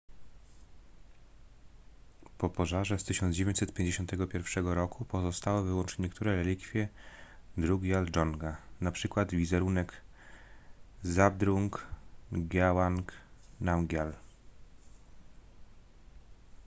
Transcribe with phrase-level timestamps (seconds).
[2.37, 6.89] po pożarze z 1951 roku pozostały wyłącznie niektóre relikwie
[7.57, 10.01] drukgyal dzonga np wizerunek
[11.03, 11.87] zhabdrung
[12.31, 13.11] ngawang
[13.61, 14.13] namgyal